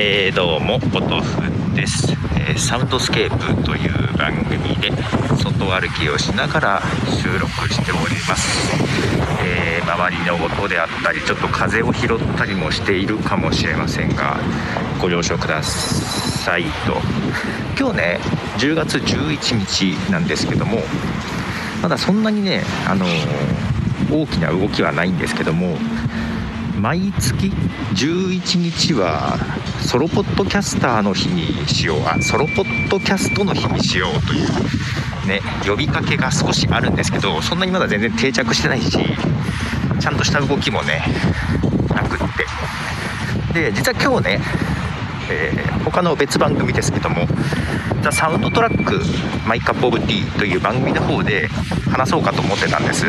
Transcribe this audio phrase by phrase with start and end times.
[0.00, 4.92] えー、どうもポトフです、えー、サウンドスケープという番組で
[5.42, 6.82] 外歩きをしながら
[7.20, 8.76] 収録しております、
[9.44, 14.38] えー、周りの音であったりちょっと風を拾ったりもしているかもしれませんが
[15.00, 16.94] ご了承くださいと。
[17.76, 18.20] 今日ね
[18.58, 20.78] 10月11日なんですけども
[21.82, 23.04] まだそんなにねあの
[24.12, 25.76] 大きな動きはないんですけども
[26.78, 27.48] 毎月
[27.94, 29.36] 11日は
[29.82, 31.98] ソロポッドキャスターの日にしよう。
[32.06, 41.02] あソロポッドキャストの日にしようというね呼びかけが少しあるんですけどそんなにまだ全然定着してないしちゃんとした動きもね
[41.88, 42.18] なくっ
[43.52, 43.60] て。
[43.60, 44.40] で実は今日ね、
[45.30, 47.26] えー、他の別番組ですけども
[48.02, 49.00] 「The Soundtrack
[49.48, 51.48] My Cup of Tea」という番組の方で
[51.90, 53.06] 話そうかと思ってたんです。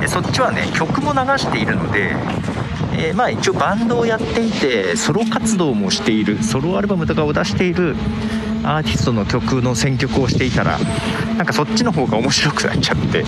[0.00, 2.16] でそっちはね曲も流しているので
[2.94, 7.96] えー、まあ一応バンドをやっていてソロ活動もしているソロアルバムとかを出している
[8.64, 10.78] アーティストの曲の選曲をしていたら
[11.36, 13.24] なんかそっちの方が面白くなっちゃって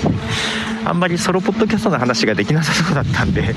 [0.84, 3.54] あんまりソロポッドキャストの話ができなさそうだったんで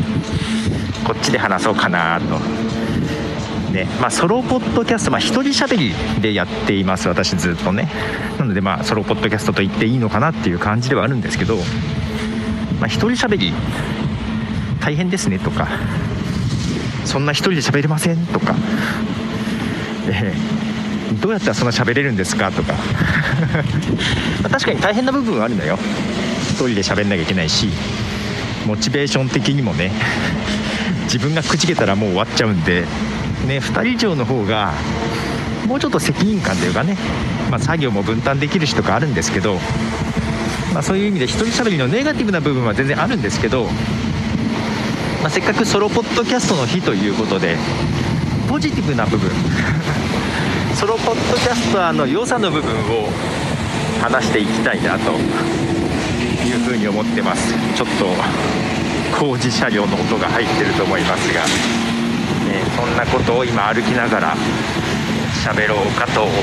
[1.05, 2.39] こっちで話そうかなと。
[3.71, 7.92] ねまあ、ソロポッドキャスト、まあ、一人喋りでやっています私ずっとね
[8.39, 11.58] なのでまあソロポッドキャストと言っていいのかなっていう感じではあるんですけど、
[12.80, 13.53] まあ、一人喋り
[14.80, 15.67] 大変ですねとか
[17.06, 18.56] そんな1人で喋れませんとか、
[20.09, 22.73] えー、どうやったらそんな喋れるんですかとか。
[24.50, 25.78] 確かに大変な部分はあるのよ。
[25.78, 27.70] 1人で喋んなきゃいけないし
[28.66, 29.92] モチベーション的にもね
[31.03, 32.81] 自分がくじけたらもう終わっちゃうんで、
[33.48, 34.73] ね、2人以上の方が
[35.67, 36.98] もうちょっと責任感というかね、
[37.52, 39.55] まあ、作業も分担できるしとかあるんですけど、
[40.73, 43.67] まあ、そういう意味で一人喋りのネガティブな部分は全然あるんですけど
[45.28, 47.58] まあ、せっかくソロポッドキャストの日ということで
[48.47, 49.30] ポジティブな部分。
[50.73, 53.10] ソロポッドキャスターの良さの部分を
[54.02, 55.11] 話していきたいなと
[56.48, 57.54] いうふうに思ってます。
[57.76, 58.05] ちょっと
[59.20, 64.38] 工事車両の音が入ってると思いますが、ね、そんなことを今歩きながら
[65.44, 66.33] 喋ろうかと思っ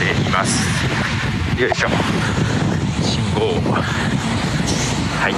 [0.00, 0.66] ています。
[1.56, 1.88] よいしょ。
[3.00, 3.60] 信号。
[5.22, 5.34] はい。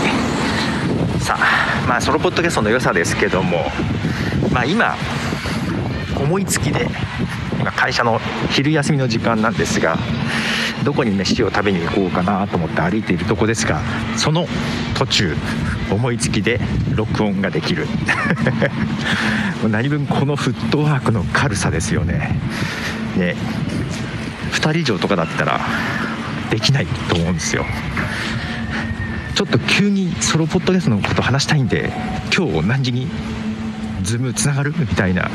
[1.27, 3.65] さあまあソロポッドキャストの良さですけども
[4.53, 4.95] まあ今
[6.17, 6.87] 思いつきで
[7.59, 8.21] 今会社の
[8.51, 9.97] 昼休みの時間なんですが
[10.85, 13.81] どこに飯を食べに行こうかなと思って歩いているとこですが
[14.17, 14.47] その
[14.97, 15.35] 途中
[15.91, 16.61] 思いつきで
[16.95, 17.89] 録音ができる。
[19.69, 22.39] 何分このフットワークの軽さですよね。
[23.17, 23.35] ね
[24.53, 25.61] 2人以上とかだったら
[26.51, 27.67] できないと思うんですよ。
[29.37, 31.93] ちょっと急にソロポッドキャストのこと話したいんで
[32.35, 33.07] 今日何時に
[34.03, 34.75] ズームつながる？
[34.79, 35.29] みたいな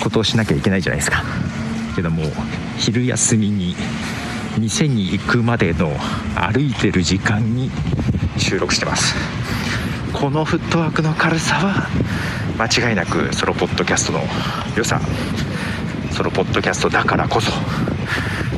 [0.00, 1.24] ことをしなきゃいけないじゃないですか。
[1.96, 2.22] けども
[2.78, 3.74] 昼休みに
[4.56, 5.90] 店に行くまでの
[6.36, 7.72] 歩いてる時間に
[8.38, 9.16] 収録してます。
[10.12, 11.88] このフットワークの軽さは
[12.56, 14.20] 間違いなくソロポッドキャストの
[14.76, 15.00] 良さ。
[16.12, 17.50] ソロポッドキャストだからこそ、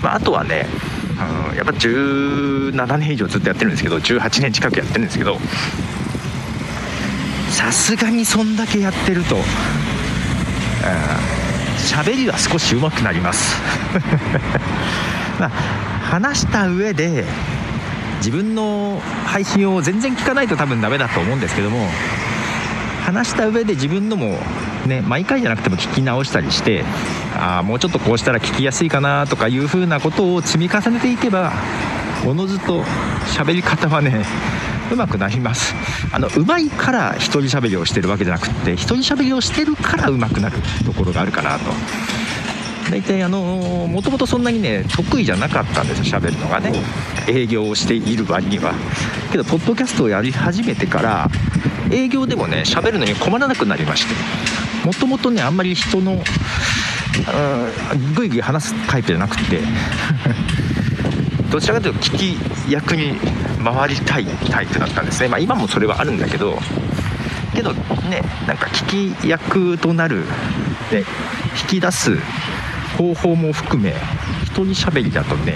[0.03, 0.67] まあ、あとはね
[1.19, 5.39] うん、やっぱ17年以上ずっとやってるんですけど18年近くやってるんですけど
[7.51, 9.37] さすがにそんだけやってると
[11.77, 13.61] 喋、りは少し上手くなります。
[15.39, 15.51] まあ、
[16.11, 17.25] 話した上で
[18.19, 21.91] 自分の配信を全然聞かないと多分ダメだと思うんですけども
[23.05, 24.41] 話した上で自分のも
[24.87, 26.85] ね毎回じゃなくても聞き直したりして
[27.39, 31.53] あもうちょっとこうしたら聞きやすいかなとかいう風なことを積み重ねていけば
[32.27, 32.83] おのずと
[33.37, 34.25] 喋り方はね
[34.91, 35.75] うまくなります。
[36.13, 41.65] あの上手いから一人喋りをしてるわけじゃなくって一人喋りをしてるから上手くなるところがあるかなと。
[42.91, 46.73] 大体あのもともとそんなにね得意じゃなかったんですよ喋るのがね。
[47.29, 48.73] 営業をしている割には。
[49.33, 51.29] けどポッドキャストをやり始めてから
[51.91, 54.15] 営業でもね喋るのに困らなくなりまして。
[54.87, 56.23] もともとねあんまり人の
[58.15, 59.61] ぐいぐい話すタイプじゃなくて。
[61.51, 62.19] どちらかというと聞
[62.67, 63.17] き役に
[63.65, 66.59] 回りたいタイプだったんですね、まあ、今もそれはあるんだけど。
[67.55, 70.27] けどねなんか聞き役となる、
[70.93, 71.05] ね、
[71.63, 72.19] 引き出す
[72.99, 73.95] 方法も含め
[74.43, 75.55] 一人喋りだとね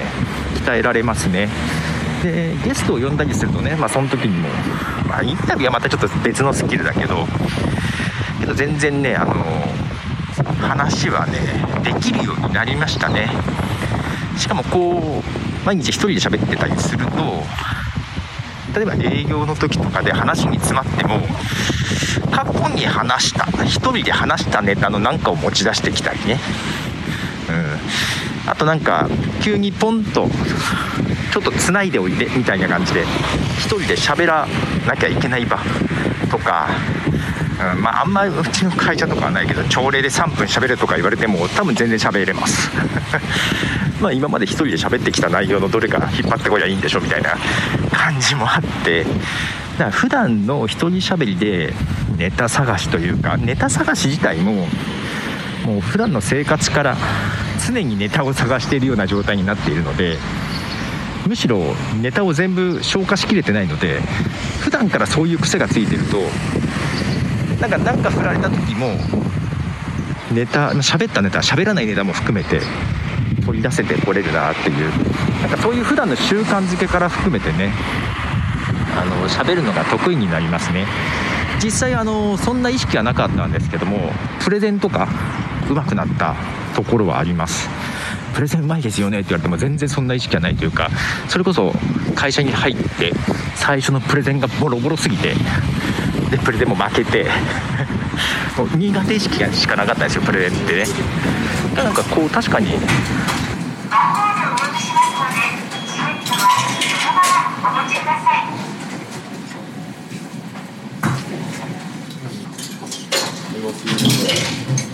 [0.64, 1.48] 鍛えられますね。
[2.22, 4.48] でゲストを呼んだりするとね、まあ、その時にも、
[5.08, 7.26] まあ、インタビューはまたちょっと別のスキルだけど。
[8.40, 9.34] けど全然ねあの
[10.60, 11.38] 話はね
[11.82, 13.28] できるようになりましたね。
[14.36, 17.42] しかもこう毎日1人で喋ってたりすると
[18.74, 21.20] 例えば営業の時とかで話に詰まっても
[22.30, 26.38] 過去に話した1人で話したネタの何かを持ち出してきたりね。
[27.48, 28.50] うん。
[28.50, 29.08] あとなんか
[29.42, 30.28] 急にポンと
[31.32, 34.46] ちょっとつないでおいでみたいな感じで1人で喋ら
[34.86, 35.58] なきゃいけない場
[36.30, 36.68] とか
[37.74, 42.70] うん、まああんまりうちの会社とかはないけど朝礼で3分喋れとか言われても多分全然喋れます。
[44.00, 47.36] まあ今まで1人で喋ってきた内容のどれか引っ張ってこりゃいいんでしょみたいな
[47.92, 51.74] 感じもあってだから普段の一人喋りで
[52.16, 54.68] ネタ探しというかネタ探し自体も
[55.66, 56.96] もう普段の生活から
[57.66, 60.16] 常にネタを探しているような状態になっているので
[61.26, 61.60] むしろ
[62.00, 64.00] ネタを全部消化しきれてないので
[64.60, 66.18] 普段からそういう癖がついてると
[67.60, 68.88] なんか何か振られた時も
[70.32, 72.60] ネタ喋ったネタ喋らないネタも含めて
[73.44, 74.90] 取り出せてこれるなっていう。
[75.40, 77.72] なんかそういう普段の習慣づけから含めてね
[78.96, 80.86] あの喋るのが得意になりますね。
[81.62, 84.10] 実際あのそんな意識はなかったんですけども
[84.42, 85.08] プレゼンとか
[85.68, 86.34] 上手くなった
[86.74, 87.68] ところはあります。
[88.34, 90.88] プレゼンうまいですよねって言われても全然そんな意識はないというか
[91.28, 91.74] それこそ
[92.14, 93.12] 会社に入って
[93.56, 95.34] 最初のプレゼンがボロボロすぎて
[96.30, 97.26] でプレゼンも負けて。
[98.56, 100.84] もう苦手意識しかなかったんですよプレゼンってね。
[101.74, 102.74] なんかこう確かに。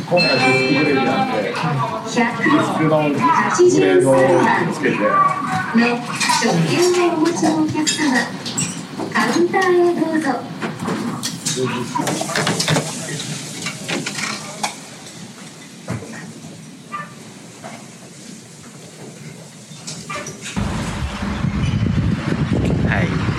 [0.09, 4.97] 今回ディスプレイなんでディスプのグレードをつけて。
[5.77, 5.99] の
[6.41, 8.17] 食券をお持ちのお客様
[9.12, 10.56] カウンターへどうぞ
[11.56, 11.69] はい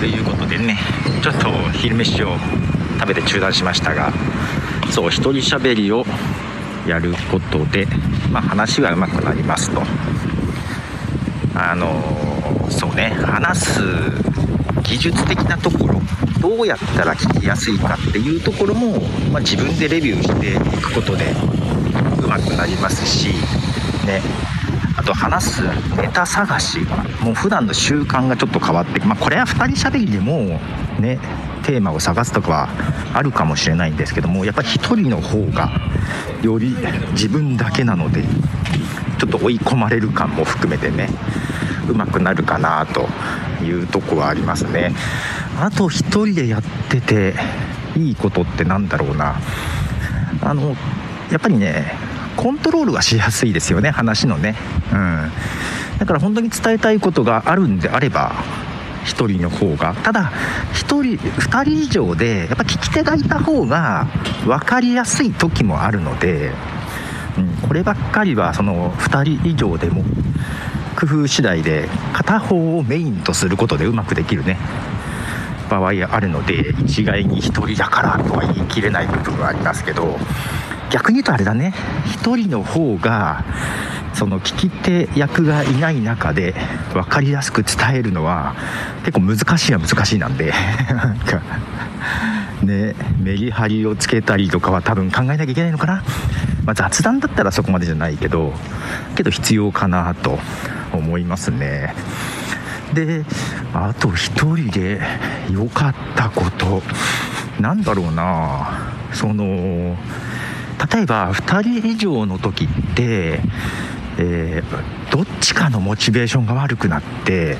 [0.00, 0.80] ということでね
[1.22, 1.48] ちょっと
[1.78, 2.36] 昼飯を
[2.98, 4.12] 食べて中断しましたが
[4.90, 6.04] そう一人喋りを
[6.88, 7.86] やることで、
[8.32, 9.80] まあ、話がうまくなりますと。
[11.54, 13.80] あのそうね話す
[14.88, 16.00] 技術的なところ
[16.40, 19.00] どうやったら聞きやすいかっていうところも、
[19.30, 21.26] まあ、自分でレビューしていくことで
[22.22, 23.28] うまくなりますし
[24.06, 24.22] ね。
[24.96, 25.62] あと話す
[25.96, 26.80] ネタ探し
[27.22, 30.60] もう普段の習慣がちょっと変わってまあこれは2人喋りでも
[30.98, 31.20] ね
[31.62, 32.68] テーマを探すとかは
[33.14, 35.70] あるかもしれないんですけどもやっぱり1人の方が
[36.42, 36.74] より
[37.12, 38.24] 自分だけなので
[39.20, 41.08] ちょっと追い込まれる感も含めてね。
[41.88, 43.08] うまくなるかなと
[43.64, 44.94] いうとこはありますね。
[45.60, 47.34] あと1人でやってて
[47.96, 49.40] いいことって何だろうな。
[50.42, 50.76] あの
[51.30, 51.92] やっぱりね
[52.36, 54.54] コントロールがしやすいですよね話のね。
[54.92, 55.30] うん。
[55.98, 58.32] だから本当に伝えたいことがあるんであれば
[59.04, 59.94] 1人の方が。
[59.94, 60.30] ただ
[60.74, 64.06] 1人2人以上でやっぱ聞き手がいた方が
[64.46, 66.52] 分かりやすい時もあるので、
[67.36, 70.04] うん、こればっかりはその2人以上でも
[70.98, 74.58] 工夫次第で片方をメインとすることでうまくできるね。
[75.70, 80.18] 場合あるので一概に1人だからとは言い切れない部分はありますけど
[80.90, 81.72] 逆に言うとあれだね。
[82.22, 83.44] 1人の方が
[84.14, 86.54] その聞き手役がいない中で
[86.92, 88.56] 分かりやすく伝えるのは
[89.04, 90.52] 結構難しいは難しいなんで。
[90.88, 91.42] なんか
[92.64, 96.02] ねメリハリをつけたりとかは多分考えなきゃいけないのかな、
[96.68, 98.52] まあ、雑談だったらそこまでじゃないけど
[99.16, 100.38] けど必要かなと
[100.92, 101.94] 思いますね。
[102.92, 103.24] で
[103.72, 105.00] あと1人で
[105.50, 106.82] 良かったこと。
[107.58, 108.92] なんだろうな。
[109.14, 109.96] その
[110.92, 113.40] 例えば2人以上の時って
[114.18, 117.56] えー、どっちかのモチベーションが悪くなって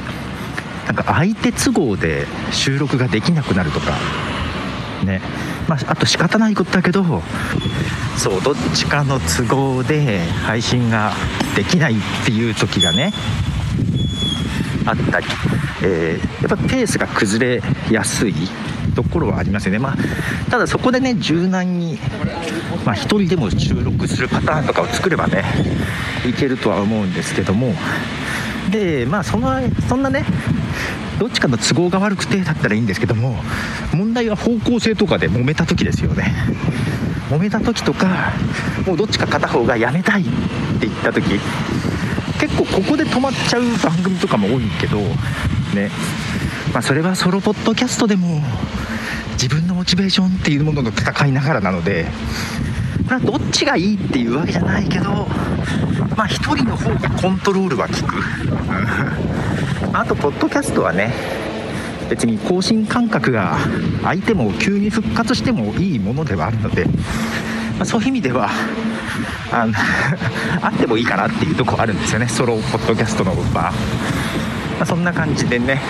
[0.86, 3.96] なんか相手都合で収録ができなくなるとか
[5.04, 5.20] ね。
[5.68, 7.22] まあ、あと仕方ないことだけど
[8.16, 11.12] そうどっちかの都合で配信が
[11.54, 13.12] できないっていう時がね
[14.86, 15.26] あったり、
[15.82, 18.34] えー、やっぱペースが崩れやすい
[18.94, 19.96] ところはありますよね、まあ、
[20.50, 21.98] ただそこでね柔軟に、
[22.84, 25.44] まあ、1人でも収録するパターンとかを作ればね
[26.26, 27.74] いけるとは思うんですけども。
[28.70, 29.50] でまあその
[29.88, 30.26] そんなね
[31.18, 33.36] どっちかの都合が悪くてだったらいいんですけども
[33.98, 36.32] 問題は方向性とかで揉めた時ですよね。
[37.30, 38.32] 揉めた時とか
[38.86, 40.24] もうどっちか片方がやめたいっ
[40.80, 41.38] て言った時
[42.40, 44.98] 結構ここで止まっちゃう番組とかも多いけど
[45.74, 45.90] ね。
[46.72, 48.40] まあ、それはソロポッドキャストでも
[49.32, 52.06] 自分のモチベーションっていうものの戦いながらなので、
[53.08, 55.10] まあ、どっちがいいっていうわけじゃないけど、
[56.16, 58.14] まあ、1人の方がコントロールは効く。
[59.92, 61.47] あとポッドキャストはね
[62.08, 63.58] 別に更新感覚が
[64.02, 66.92] 相手も急に復活してもいいものではあるので、ま
[67.82, 68.48] あ、そういう意味では
[69.52, 69.74] あの
[70.62, 72.28] あってもいいかなっていうとこあるんですよね。
[72.28, 73.72] ソロポッドキャストの場、ま
[74.80, 75.80] あ、そんな感じでね。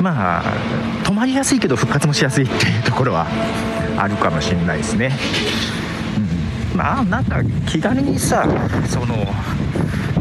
[0.00, 0.42] まあ
[1.04, 3.26] 止まりやすいけど復活もしやすいっていうところは
[3.98, 5.12] あるかもしれないですね、
[6.72, 8.46] うん、まあなんか気軽にさ
[8.88, 9.14] その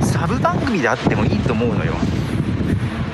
[0.01, 1.93] サブ番組であってもいいと思うのよ。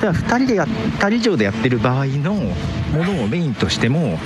[0.00, 4.18] から2人でや2人以上でやってる場合のものをメインとしても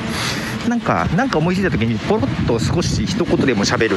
[0.68, 3.96] なんかなんか思いついた時にポロッと少し一言でも喋る、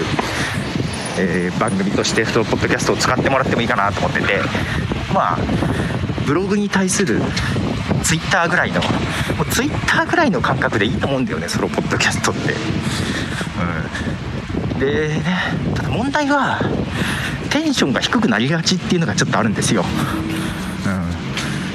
[1.19, 4.39] えー、番組としてフトポッドキャストを使ってもらってもいいかなと思ってて
[5.13, 5.37] まあ
[6.25, 7.19] ブログに対する
[8.03, 12.53] ツイッターぐらいのもうツイッターぐらいの感覚でいいと思うんだよねソロポッドキャストって、
[14.73, 15.23] うん、でね
[15.75, 16.59] ただ問題は
[17.49, 19.83] テンションが低くなりがちっていうのがちょっとあるんですよ、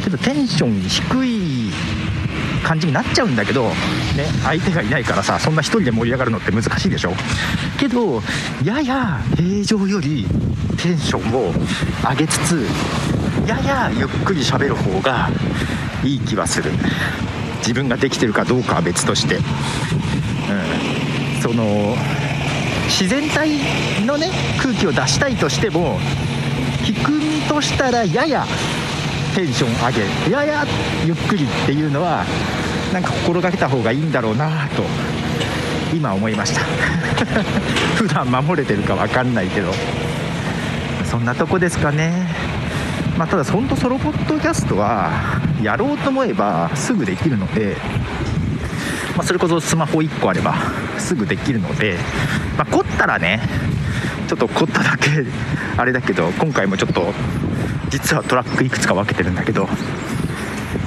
[0.08, 1.70] けどテンション低い
[2.64, 3.74] 感じになっちゃうんだけど、ね、
[4.42, 7.12] 相手がいないからさそんな1人で盛り上がるのって難しいでしょ？
[7.78, 8.22] けど
[8.64, 10.26] やや平常より
[10.78, 11.52] テンションを
[12.10, 12.66] 上げつつ
[13.46, 15.28] ややゆっくり喋る方が
[16.02, 16.70] いい気はする。
[17.60, 19.42] 自分ができてるかどうかは別として、うん、
[21.42, 21.96] その
[22.86, 23.58] 自然体
[24.06, 24.30] のね
[24.62, 25.98] 空気を出したいとしても
[26.84, 28.46] 低みとしたらやや
[29.38, 29.92] テンション上
[30.26, 30.64] げやや
[31.06, 32.24] ゆっくりっていうのは
[32.92, 34.82] なんか心がけた方がいいんだろうなと
[35.94, 36.62] 今思いました。
[37.94, 39.72] 普段守れてるか分かんないけど。
[41.04, 42.26] そんなとこですかね。
[43.16, 45.12] まあ、ただ本当ソロポッドキャストは
[45.62, 47.76] やろうと思えばすぐできるので、
[49.16, 50.56] まあ、それこそスマホ1個あれば
[50.98, 51.96] すぐできるので、
[52.56, 53.40] まあ、凝ったらね
[54.26, 55.24] ちょっと凝っただけ
[55.76, 57.14] あれだけど今回もちょっと
[57.90, 59.66] 実はトラックいくつか分けてるんだけど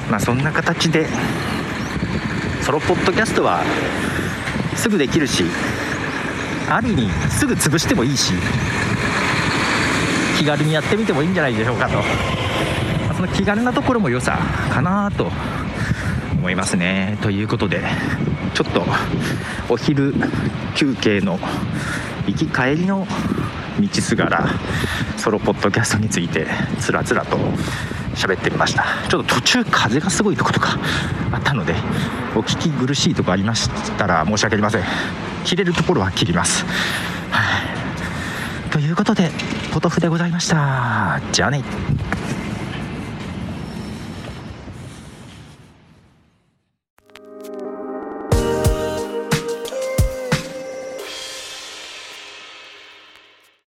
[0.09, 1.07] まあそんな形で
[2.61, 3.63] ソロポッドキャストは
[4.75, 5.45] すぐできるし
[6.69, 8.33] ある意味すぐ潰してもいいし
[10.37, 12.01] 気軽にやってみてもいいんじゃないでしょうかと、
[13.13, 14.39] その気軽なところも良さ
[14.71, 15.31] かなと
[16.33, 17.19] 思いますね。
[17.21, 17.81] ということで
[18.55, 18.83] ちょっと
[19.69, 20.15] お昼
[20.75, 21.37] 休憩の
[22.25, 23.05] 行き帰りの
[23.81, 24.49] 道すがら
[25.17, 26.47] ソロポッドキャストについて
[26.79, 27.37] つらつらと
[28.15, 28.85] 喋ってみました。
[29.09, 30.77] ちょっと途中風がすごいとことか
[31.31, 31.73] あったので
[32.35, 34.83] お聞き苦しいとこありましたら申し訳ありません。
[35.43, 36.65] 切れるところは切ります。
[37.31, 37.41] は
[38.67, 38.69] い。
[38.69, 39.31] ということで
[39.73, 41.19] ポトフでございました。
[41.31, 41.63] じゃあね。